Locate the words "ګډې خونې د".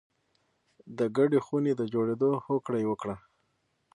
1.17-1.81